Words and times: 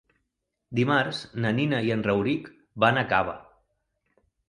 Dimarts 0.79 1.19
na 1.45 1.53
Nina 1.59 1.83
i 1.89 1.95
en 1.99 2.03
Rauric 2.09 2.51
van 2.87 3.01
a 3.01 3.09
Cava. 3.15 3.41